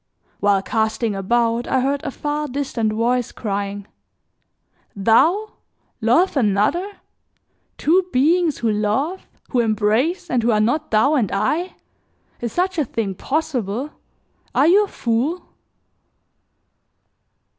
[0.39, 3.85] While casting about I heard a far distant voice crying:
[4.95, 5.51] "Thou,
[6.01, 6.93] love another?
[7.77, 11.75] Two beings who love, who embrace, and who are not thou and I!
[12.39, 13.91] Is such a thing possible?
[14.55, 15.45] Are you a fool?"